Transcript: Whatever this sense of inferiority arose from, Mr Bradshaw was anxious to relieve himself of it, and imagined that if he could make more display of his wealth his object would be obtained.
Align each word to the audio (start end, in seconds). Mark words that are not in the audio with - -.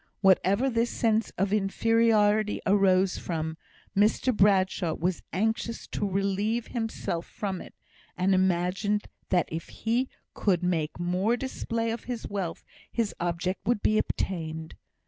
Whatever 0.21 0.67
this 0.67 0.89
sense 0.89 1.29
of 1.37 1.53
inferiority 1.53 2.59
arose 2.65 3.19
from, 3.19 3.55
Mr 3.95 4.35
Bradshaw 4.35 4.95
was 4.95 5.21
anxious 5.31 5.85
to 5.89 6.09
relieve 6.09 6.69
himself 6.69 7.43
of 7.43 7.59
it, 7.61 7.75
and 8.17 8.33
imagined 8.33 9.07
that 9.29 9.47
if 9.51 9.69
he 9.69 10.09
could 10.33 10.63
make 10.63 10.99
more 10.99 11.37
display 11.37 11.91
of 11.91 12.05
his 12.05 12.27
wealth 12.27 12.65
his 12.91 13.13
object 13.19 13.67
would 13.67 13.83
be 13.83 13.99
obtained. 13.99 14.73